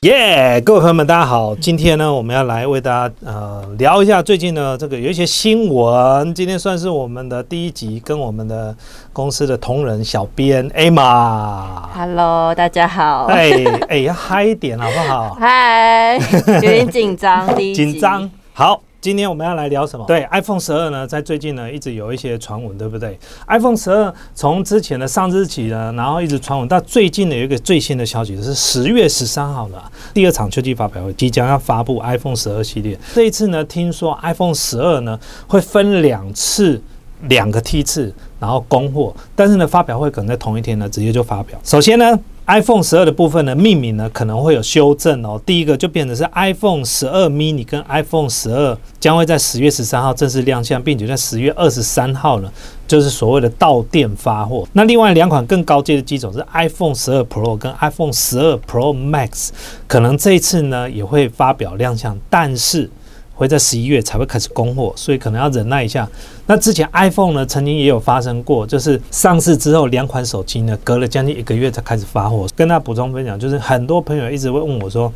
[0.00, 1.54] 耶，各位朋友们，大家好。
[1.56, 6.34] 今天呢，我们要来为大家呃聊一下最近呢这个有一些新闻。
[6.34, 8.76] 今天算是我们的第一集，跟我们的
[9.14, 11.88] 公司的同仁小编 Emma。
[11.94, 13.24] Hello，大家好。
[13.24, 13.50] 哎
[13.88, 15.34] 哎，要嗨一点好不好？
[15.40, 18.30] 嗨，有点紧张， 第一集紧张。
[18.52, 20.06] 好，今天我们要来聊什么？
[20.06, 29.74] 对，iPhone 十二呢，在最近呢一直有一些传闻，对不对？iPhone 十二从之前的上日起呢，然后一直传闻到最近的有一个最新的消息，是十月十三号的
[30.14, 32.98] 第二场秋季发表会即将要发布 iPhone 十二系列。
[33.12, 36.80] 这一次呢，听说 iPhone 十二呢会分两次。
[37.28, 38.12] 两个梯次，
[38.44, 41.58] 然后供货，但是呢，发表会可能在同一天呢，直接就发表。
[41.64, 45.40] 首先呢，iPhone 十二的部分呢，命名呢可能会有修正哦。
[45.46, 52.52] 第一个就变成是 iPhone 十二 mini 跟 iPhone 十二将会在十月十三号正式亮相，并且在十月二十三号呢，
[52.86, 54.68] 就是所谓的到店发货。
[54.74, 59.48] 那另外两款更高阶的机种是 iPhone 十二 Pro 跟 iPhone 十二 Pro Max，
[59.86, 62.90] 可能这一次呢也会发表亮相，但是。
[63.34, 66.08] 会在十一月才会开始供货，所以可能要忍耐一下。
[66.46, 72.46] 那之前 iPhone 呢，曾经也有发生过，就是上市之后两款手机呢，隔了将近一个月才开始发货。
[72.54, 75.12] 跟大家补充分享，就是很多朋友一直会问我说：“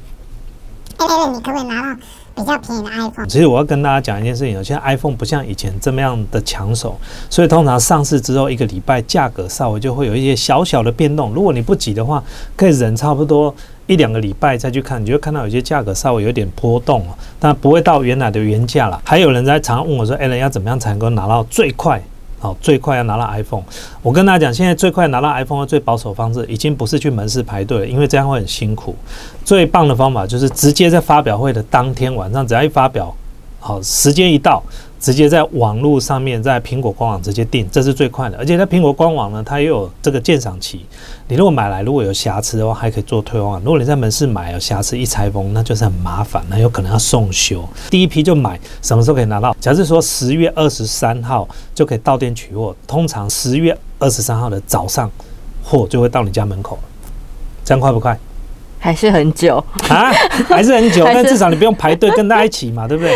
[0.99, 2.01] 哎，雷雷，你可不可以拿到
[2.35, 6.99] 比较便宜的 iPhone？” 其实我要跟大家讲一件事情，现在 iPhone 不像以前这么样的抢手，
[7.31, 11.33] 所以通常上市之后一个礼拜，价格稍微就会有一些小小的变动。
[11.33, 12.23] 如果你不急的话，
[12.57, 13.55] 可以忍差不多。
[13.89, 19.01] 一两个礼拜再去看，你就会看到有些价格稍微有点波动哦，但不会到原来的原价了。
[19.03, 22.01] 还有人在常问我说：“哎，人要怎么样才能够拿到最快？
[22.39, 23.65] 好，最快要拿到 iPhone？”
[24.03, 28.95] 我跟大家讲，现在最快拿到 iPhone 的最保守方式，已经不是去门市排队了，因为这样会很辛苦。
[29.43, 33.13] 最棒的方法就是直接在发表会的当天晚上，只要一发表，
[33.59, 34.63] 好，时间一到。
[35.01, 38.37] 直接在网络上面，在苹果官网直接订，这是最快的。
[38.37, 40.85] 而且在苹果官网呢，它也有这个鉴赏期。
[41.29, 43.63] 你如果买来如果有瑕疵的话，还可以做退换。
[43.63, 47.67] 如果你在门市买有瑕疵一拆封，那就是很麻烦，那有可能要送修。
[47.91, 49.55] 第一批就买，什么时候可以拿到？
[49.61, 55.11] 假设说十月二十三号就可以到店取货，通常十月二十三号的早上
[55.63, 56.83] 货就会到你家门口了。
[57.65, 58.19] 这样快不快？
[58.81, 60.13] 还是很久啊，
[60.49, 63.13] 还是很久， 但至少你不用排队跟大家一起嘛，对不对？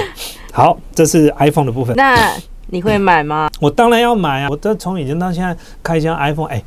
[0.52, 1.96] 好，这是 iPhone 的部分。
[1.96, 2.30] 那
[2.68, 3.50] 你会买吗？
[3.58, 4.48] 我当然要买啊！
[4.50, 6.62] 我这从以前到现在开箱 iPhone，哎，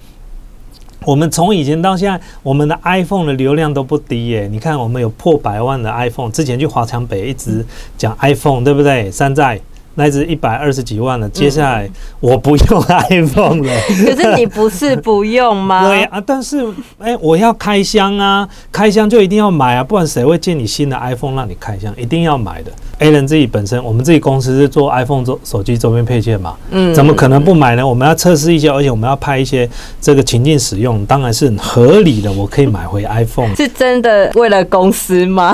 [1.06, 4.48] 我们从以前到现在，我们的 iPhone 的流量都不低耶。
[4.52, 7.64] 你看，我们有破百万的 iPhone，之前去华强北一直
[7.98, 9.10] 讲 iPhone，对不对？
[9.12, 9.62] 山寨。
[9.98, 13.74] 那只一百二十几万了，接下来我不用 iPhone 了。
[13.88, 15.84] 可是你不是不用吗？
[15.88, 16.68] 对啊，但是
[17.00, 21.94] 哎，我要开箱啊，开箱就一定要买啊，不然谁会借你新的 iPhone 让你开箱？
[21.96, 22.70] 一定要买的。
[23.00, 27.86] A 人自己本身，我们自己公司是做 iPhone 周手机周边配件嘛，嗯，怎么可能不买呢？
[27.86, 29.70] 我们要测试一些，而且我们要拍一些
[30.00, 32.32] 这个情境使用，当然是很合理的。
[32.32, 35.54] 我可以买回 iPhone， 是真的为了公司吗？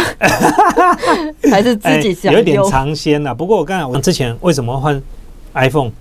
[1.49, 3.33] 还是自己想、有点尝鲜啊。
[3.33, 5.01] 不过我刚才我之前为什么换
[5.55, 5.91] iPhone？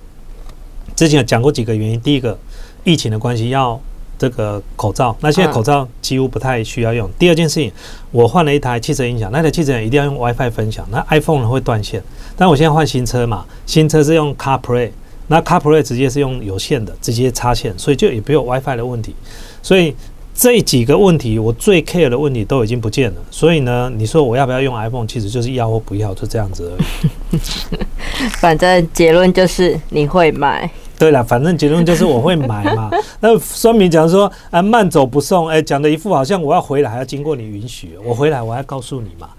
[0.94, 1.98] 之前有讲过几个原因。
[2.00, 2.38] 第一个，
[2.84, 3.80] 疫情的关系要
[4.20, 7.08] 这个口罩，那现在口罩几乎不太需要用。
[7.18, 7.72] 第二件事情，
[8.10, 12.02] 我换了一台汽车音响，那台汽车一定要用 WiFi 分享，那 iPhone 呢会断线。
[12.36, 14.90] 但我现在换新车嘛，新车是用 CarPlay，
[15.28, 19.14] 那 CarPlay 直接是用有线的，直接插线，所以就也没有 WiFi 的问题。
[19.62, 19.96] 所以
[20.34, 23.16] 这几个问题，我最 care 的问题都已经不见了。
[23.30, 27.38] 所以呢，你说我要不要用 iPhone，其实就是要或不要，就这样子而已。
[28.38, 30.70] 反正结论就是你会买。
[31.00, 32.90] 对了，反正结论就是我会买嘛。
[33.20, 39.30] 那酸民讲说啊，慢走不送，哎，讲的一副好像我要回来还要经过你允许，我回来我要告诉你嘛，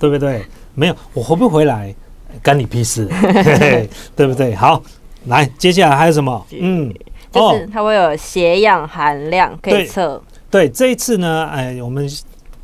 [0.00, 0.42] 对不对？
[0.74, 1.94] 没有，我回不回来
[2.42, 3.06] 干你屁事，
[4.16, 4.54] 对不对？
[4.54, 4.82] 好，
[5.26, 6.46] 来，接下来还有什么？
[6.58, 6.90] 嗯，
[7.30, 10.18] 就是它会有血氧含量可以测。
[10.50, 12.08] 对，这一次呢，哎，我们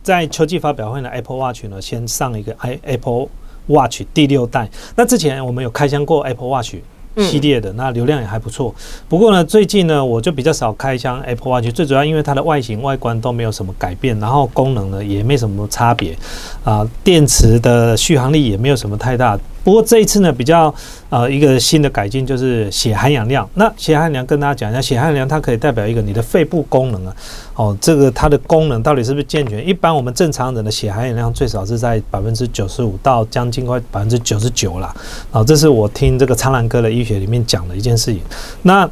[0.03, 3.27] 在秋季发表会呢，Apple Watch 呢先上一个 i Apple
[3.67, 4.67] Watch 第六代。
[4.97, 6.77] 那之前我们有开箱过 Apple Watch。
[7.21, 8.75] 系列的那流量也还不错，
[9.09, 16.17] 不过呢，最近呢我就比较少开箱 Apple Watch，最主要因为它的外形外观都没有什么改变，然后功能呢也没什么差别，
[16.65, 19.39] 啊，电池的续航力也没有什么太大。
[19.65, 20.75] 不过这一次呢，比较
[21.11, 23.49] 呃一个新的改进就是血含氧量。
[23.55, 27.15] 那血含量跟大家讲一下，血含量它可以代表一个你的肺部功能啊。
[27.55, 29.67] 哦，这个它的功能到底是不是健全？
[29.67, 34.95] 一般我们正常人的血含氧量最少是在百分之九十五到将近快百分之九十九啦。
[35.33, 38.23] 哦，这是我听这个苍兰哥的医学里面讲的一件事情。
[38.63, 38.89] 那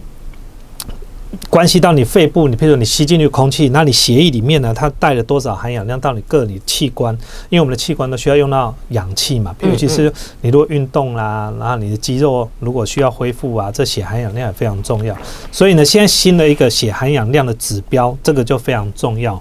[1.48, 7.14] 关系到你肺部，你譬如说你吸进去空气，那你血液里面呢，它带了多少含氧量到你各你器官？
[7.48, 15.16] 因为我们的器官都需要用到氧气嘛，嗯尤其是你如果运动啦，然后你的肌肉如果需要恢复啊，这血含氧量也非常重要。
[15.50, 19.40] 所以呢，现在新的一个血含氧量的指标，这个就非常重要。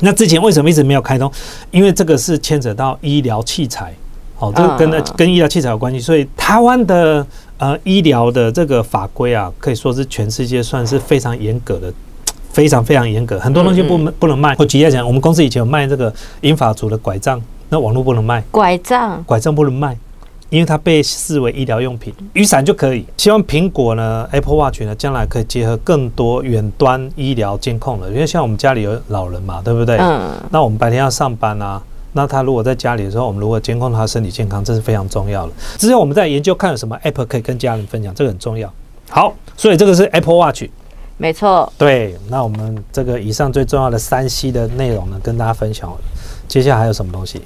[0.00, 1.30] 那之前为什么一直没有开通？
[1.70, 3.92] 因为这个是牵扯到医疗器材，
[4.38, 7.26] 哦，这个跟嗯跟医疗器材有关系，所以台湾的
[7.58, 11.92] 呃医疗的这个法规啊，可以说是全世界算是非常严格的。
[12.50, 14.56] 非常非常严格，很多东西不能不能卖。
[14.58, 19.96] 我举例来讲，我们公司以前有卖这个英法族的拐杖，那网络不能卖，拐杖，拐杖不能卖，
[20.50, 22.12] 因为它被视为医疗用品。
[22.32, 23.04] 雨伞就可以。
[23.16, 28.08] 希望苹果呢，Apple Watch 呢，将来可以结合更多远端医疗监控了。
[28.08, 29.96] 因为像我们家里有老人嘛，对不对？
[29.98, 31.80] 嗯，那我们白天要上班啊，
[32.18, 35.52] 那他如果在家里的时候，我们如果监控他身体健康，这是非常重要的。
[35.76, 38.68] 之后我们在研究看有什么 App 可以跟家人分享，这个很重要。
[39.08, 40.64] 好，所以这个是 Apple Watch。
[41.16, 45.96] 没错，对，那我们这个以上最重要的三 C 的内容呢，跟大家分享了。
[46.48, 47.40] 接下来还有什么东西？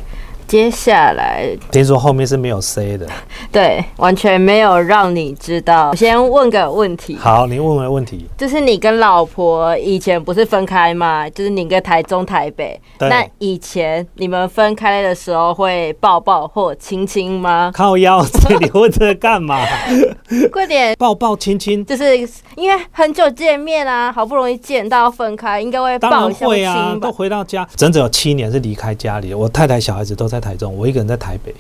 [0.46, 3.06] 接下来听说后面是没有 C 的。
[3.50, 5.90] 对，完全没有让你知道。
[5.90, 8.26] 我先问个问题，好，你问我的问题。
[8.36, 11.28] 就是你跟老婆以前不是分开吗？
[11.30, 12.80] 就是你跟台中、台北。
[12.98, 17.70] 对那以前你们分开的时候会抱抱或亲亲吗？
[17.74, 19.64] 靠腰，这里问这个干嘛？
[20.52, 22.16] 快点，抱抱亲亲，就是
[22.56, 27.12] 因为很久见面啊，好不容易见到分开，应该会抱一下亲会啊，吧都？
[27.12, 29.32] 回到家，整整有七年是离开家里。
[29.34, 31.54] 我太太、小孩子都在台中，我一个人在台北。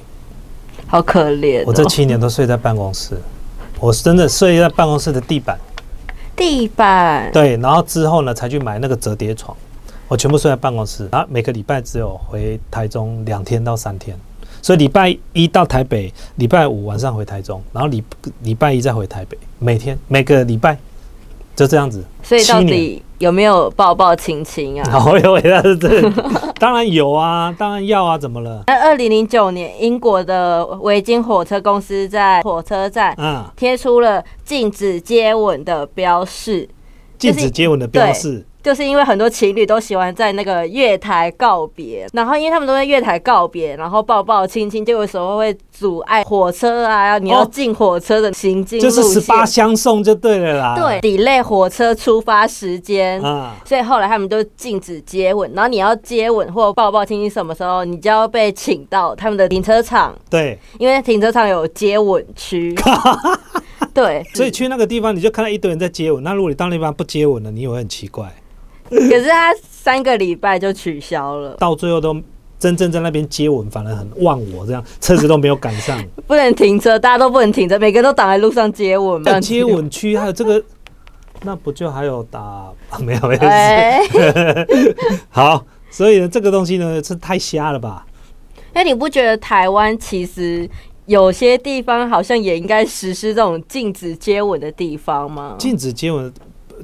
[0.86, 1.64] 好可怜、哦。
[1.66, 3.14] 我这七年都睡在办公室，
[3.78, 5.58] 我真的睡在办公室的地板。
[6.34, 9.56] 地板，对，然后之后呢，才去买那个折叠床。
[10.08, 14.14] 我全部睡在办公室，然后每个礼拜只有回台中两天到三天，
[14.60, 18.02] 所以礼拜一到台北，礼拜五晚上回台中，然后礼
[18.40, 20.76] 礼拜一再回台北，每天每个礼拜
[21.56, 22.04] 就这样子。
[22.22, 24.90] 所以到七年底有没有抱抱亲亲啊？
[24.90, 26.10] 好 有伟大是这，
[26.58, 28.64] 当然有啊，当然要啊，怎么了？
[28.66, 36.68] 那二零零九年，英国的维京火车公司在火车站嗯，贴出了禁止接吻的标示，
[37.16, 50.74] 禁止接吻的标示，就是因为很多情侣都喜欢在那个月台告别，然后因为他们都在月台告别，然后抱抱亲亲，就有时候会阻碍火车啊，你要哦进火车的行进路就是，十八相送就对了啦。
[50.76, 53.20] 对，delay 火车出发时间。
[53.22, 62.74] 啊，所以后来他们就禁止接吻，然后你要接吻或抱抱亲亲什么时候，你就要被请到他们的停车场，对，因为停车场有接吻区。
[63.94, 68.32] 对，所以去那个地方你就看到一堆人在接吻，那如果你到那地方不接吻了，你也会很奇怪，
[69.08, 72.14] 可是他三个礼拜就取消了，到最后都
[72.58, 75.98] 真正在那边接吻，反而很忘我，这样车子都没有赶上。
[76.28, 79.24] 不能停车，大家都不能停车，每个人都挡在路上接吻。
[79.24, 80.62] 这样子接，吻区还有这个，
[81.42, 84.00] 那不就还有打、啊、没有没有、哎，
[85.30, 88.06] 好，所以呢，这个东西呢是太瞎了吧？
[88.74, 90.68] 那你不觉得台湾其实
[91.06, 95.56] 有些地方好像也应该实施这种禁止接吻的地方吗？
[95.58, 96.32] 禁止接吻，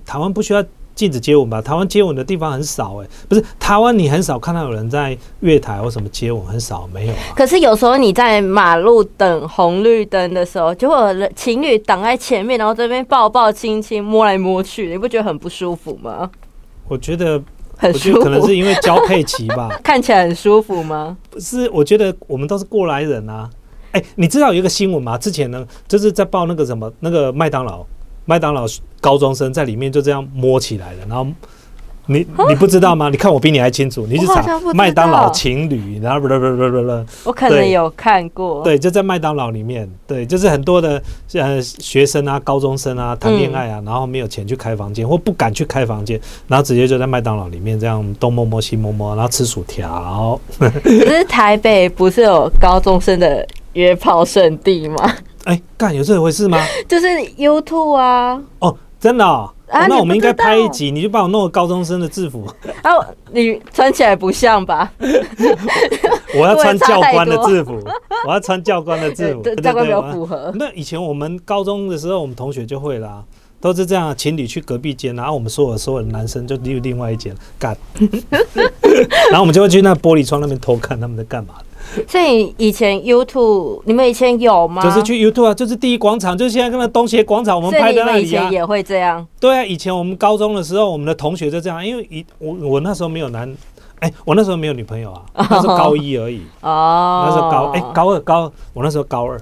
[0.05, 0.63] 台湾不需要
[0.99, 1.63] 禁止接吻吧？
[1.63, 7.19] 台湾接吻的地方很少哎、不是台湾你很少看到有人在月台或什么接吻，很少没有啊。
[7.37, 16.29] 可是有时候你在马路等红绿灯的时候，就会有人情侣挡在前面，然后这边抱抱亲亲、摸来摸去，你不觉得很不舒服吗？
[16.89, 17.41] 我觉得，
[17.77, 19.69] 很舒服可能，是因为交配期吧。
[19.85, 21.17] 看起来很舒服吗？
[21.31, 23.49] 不是，我觉得我们都是过来人啊。
[23.93, 25.17] 哎、你知道有一个新闻吗？
[25.17, 27.87] 之前呢，就是在报那个什么，那个麦当劳，
[28.29, 28.67] 麦当劳
[29.01, 31.27] 高中生在里面就这样摸起来了，然后
[32.05, 33.09] 你你不知道吗？
[33.09, 38.63] 你看我比你还清楚，你去查麦当劳情侣，然后不不不不不，我可能有看过。
[38.63, 50.39] 对，就在麦当劳里面，对，就是很多的呃学生啊、高中生啊谈恋爱啊，然后没有钱去开房间或不敢去开房间，然后直接就在麦当劳里面这样东摸摸西摸摸，然后吃薯条。
[50.59, 55.15] 可是台北不是有高中生的约炮圣地吗？
[55.49, 56.59] 哎，干有这回事吗？
[56.87, 57.07] 就是
[57.39, 59.51] YouTube 啊，哦，真的、哦。
[59.71, 62.47] 啊哦那我们应该拍一集，你就帮我弄个高中生的制服，
[62.83, 62.91] 啊
[63.33, 64.91] 你穿起来不像吧？
[66.35, 67.79] 我要穿教官的制服，
[68.27, 70.51] 我要穿教官的制服，教官比较对符合。
[70.55, 73.23] 那以前我们高中的时候，我们同学就会啦，
[73.61, 77.77] 都是这样，情侣去隔壁间，然后我们所有所有的男生就去另外一间干，
[79.31, 81.57] 然后我们就会去那玻璃窗那边偷看他们在干嘛，
[82.07, 84.83] 所以以前 YouTube 你们以前有吗？
[84.83, 88.53] 就是去 YouTube 啊，就是第一广场，就是现在跟那东协广场我们拍的那里啊前。
[88.53, 89.27] 也会这样。
[89.41, 93.53] 对啊，以前我们高中的时候，我们的同学就这样，因为以我我那时候没有男，
[94.01, 96.43] 哎、我那时候没有女朋友啊， 那时候高一而已。
[96.61, 99.41] 哦，那时候高哎、高二高，我那时候高二，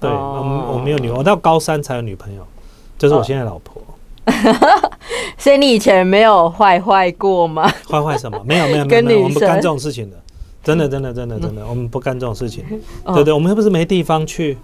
[0.00, 2.42] 对，哦我们我没有女，我到高三才有女朋友，
[2.98, 3.82] 就是我现在老婆。
[5.36, 7.70] 所以你以前没有坏坏过吗？
[7.88, 8.40] 坏坏什么？
[8.44, 10.16] 没有没有没有跟没有，我们不干这种事情的，
[10.64, 12.64] 真的真的真的真的，我们不干这种事情，
[13.04, 13.32] 哦对不对？
[13.32, 14.56] 我们又不是没地方去，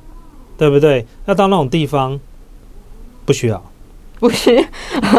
[0.57, 1.07] 对不对？
[1.27, 2.19] 要到那种地方，
[3.25, 3.63] 不需要，
[4.19, 4.67] 不需，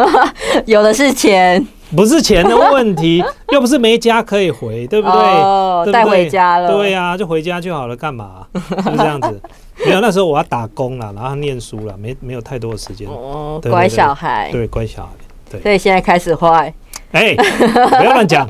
[0.66, 3.22] 有的是钱，不是钱的问题，
[3.52, 5.20] 又不是没家可以回，对不对？
[5.20, 6.68] 哦带回家了。
[6.68, 8.46] 对呀、就回家就好了，干嘛？
[8.54, 9.40] 是不是这样子？
[9.86, 13.08] 没有，那时候我要打工了，然后念书了，没没有太多的时间。
[13.08, 14.50] 哦，乖小孩。
[14.52, 15.10] 对，乖小孩。
[15.50, 16.72] 对，所以现在开始坏。
[17.12, 18.48] 哎、不要乱讲。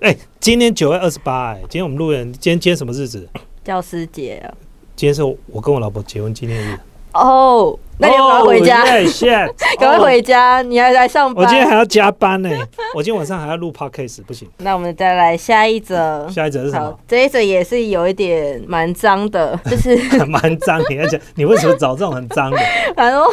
[0.00, 3.28] 哎、今天九月二十八，哎，今天我们录人，今天今天什么日子？
[3.64, 4.54] 教师节啊
[4.96, 6.78] 今天是我跟我老婆结婚纪念日。
[7.12, 11.44] 哦，那你要 赶快回家，Oh, yeah, 赶快哦回家，你还来上班。
[11.44, 12.50] 我今天还要加班呢，
[12.94, 14.48] 我今天晚上还要录 podcast，不行。
[14.58, 16.28] 那我们再来下一则。
[16.28, 22.58] 下一则是什么？，这一则也是有一点蛮脏的， 就是蛮脏，你要讲， 你为什么找这种很脏的？
[22.94, 23.24] 反正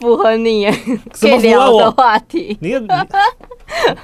[0.00, 2.56] 符合你可以什么符合我聊的话题。
[2.60, 2.72] 你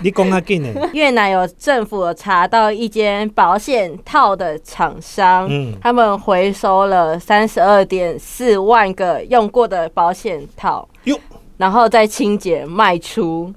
[0.00, 0.90] 你 你讲较紧呢？
[0.92, 11.18] 越南有政府有查到一间保险套的厂商，嗯他们回收了三十二点四万个用过的保险套哟，
[11.56, 13.52] 然后再清洁卖出。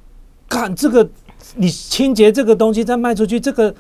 [0.50, 1.08] 看这个，
[1.56, 3.74] 你清洁这个东西再卖出去，这个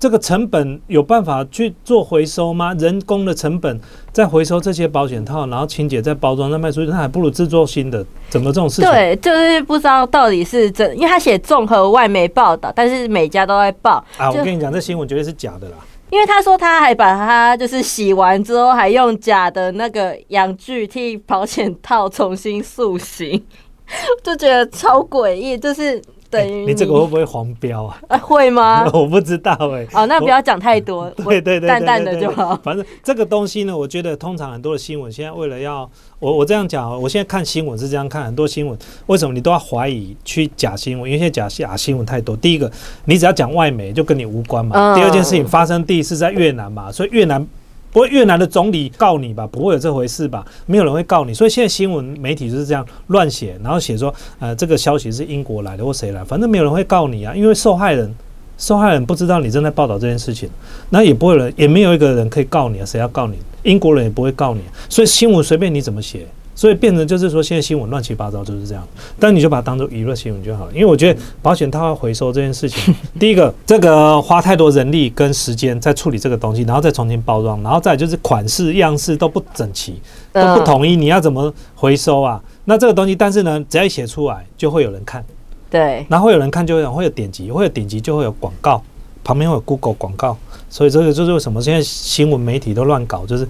[0.00, 2.72] 这个成本有办法去做回收吗？
[2.78, 3.78] 人工的成本
[4.12, 8.02] 再回收这些保险套，然后清洁再包装再卖出去，那还不如制作新的。
[8.30, 8.90] 怎么这种事情？
[8.90, 15.76] 对，就是不知道到底是真，因为他写综合外媒报道，但是每家都在报，啊，我跟你讲，这新闻绝对是假的啦。
[16.08, 23.44] 因为他说他还把它就是洗完之后，还用假的那个阳具替保险套重新塑形，
[24.24, 27.98] 就觉得超诡异，就是等于哎你这个会不会黄标啊？
[28.08, 28.88] 啊会吗？
[28.94, 32.58] 我不知道哎、哦，那不要讲太多，我 对对对对淡淡的就好。
[32.62, 41.10] 反正这个东西呢，我觉得通常很多的新闻现在为了要我我这样讲哦，我现在看新闻是这样看，很多新闻为什么你都要怀疑去假新闻？
[41.10, 42.36] 因为现在假假新闻太多。
[42.36, 42.70] 第一个，
[43.06, 44.94] 你只要讲外媒就跟你无关嘛。
[44.94, 47.46] 嗯第二件事情发生地是在越南嘛，所以越南。
[47.92, 49.46] 不会，越南的总理告你吧？
[49.46, 50.44] 不会有这回事吧？
[50.66, 58.14] 没有人会告你，所以现在新闻媒体就是这样乱写，然后写说，呃，这个消息是英国来的或谁来，反正没有人会告你啊，因为受害人
[58.58, 60.48] 受害人不知道你正在报道这件事情，
[60.90, 63.36] 那也不会有人，也没有一个人可以告你啊，谁要告你？
[63.62, 66.26] 英国人也不会告你，所以新闻随便你怎么写，
[66.60, 68.86] 所以变成就是说现在新闻乱七八糟就是这样，
[69.18, 70.72] 但你就把它当做娱乐新闻就好了。
[70.74, 79.94] 因为我觉得保险套要回收这件事情， 第一个这个花太多人力跟时间在处理这个东西，然后再重新包装，然后再就是款式样式都不整齐，
[80.34, 82.38] 都不嗯统一，你要怎么回收啊？
[82.66, 85.24] 那这个东西，但是呢，只要一写出来，就会有人看。
[85.70, 88.82] 对，然后会有人看，就会有会有点击，会有点击就会有广告，
[89.24, 90.36] 旁边会有 Google 广告，
[90.68, 93.48] 所以这个就是为什么现在新闻媒体都乱搞，就是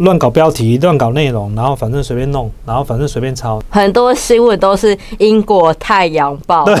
[0.00, 3.62] 乱搞标题、乱搞内容，然后反正随便弄，然后反正随便抄。
[3.68, 6.76] 很多新闻都是英国《太阳报》，对、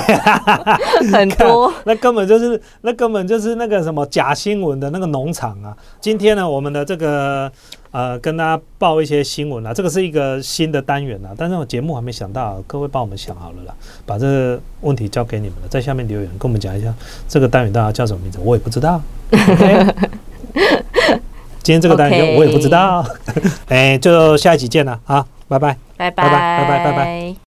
[1.12, 1.70] 很多。
[1.84, 5.76] 那根本就是那根本就是那个什么假新闻的那个农场啊！
[6.00, 7.52] 今天呢，我们的这个
[7.90, 13.74] 呃，跟大家报一些新闻啊，这个是一个新的单元啊，但是我节目还没想到，各位帮我们想好了啦，
[14.06, 16.94] 把这个问题交给你们了，在下面留言跟我们讲一下
[17.28, 18.98] 这个单元大家叫什么名字，我也不知道。
[21.62, 23.04] 今天这个单元我也不知道，
[23.68, 25.24] 哎，就下一集见了啊。
[25.48, 27.40] 拜拜，拜拜，拜拜，拜拜。